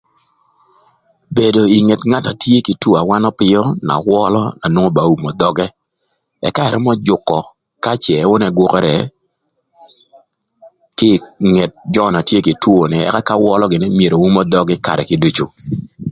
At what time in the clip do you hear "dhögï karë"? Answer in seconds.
14.51-15.03